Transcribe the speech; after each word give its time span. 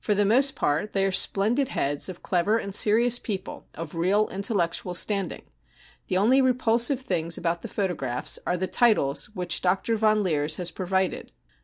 For 0.00 0.12
the 0.12 0.24
most 0.24 0.56
part 0.56 0.92
they 0.92 1.04
are 1.04 1.12
splendid 1.12 1.68
heads 1.68 2.08
of 2.08 2.20
clever 2.20 2.58
and 2.58 2.74
serious 2.74 3.20
people 3.20 3.68
of 3.76 3.94
real 3.94 4.26
intellectual 4.26 4.92
standing. 4.92 5.42
The 6.08 6.16
only 6.16 6.42
repulsive 6.42 7.00
things 7.02 7.38
about 7.38 7.62
the 7.62 7.68
photographs 7.68 8.40
are 8.44 8.56
the 8.56 8.66
titles 8.66 9.26
which 9.36 9.60
Dr. 9.62 9.94
Von 9.94 10.24
Leers 10.24 10.56
has 10.56 10.72
provided. 10.72 11.30